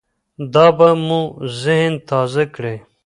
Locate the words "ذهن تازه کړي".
1.61-2.75